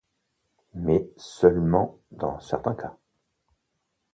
Mais 0.73 1.07
seulement 1.17 1.99
dans 2.09 2.39
certains 2.39 2.73
cas. 2.73 2.97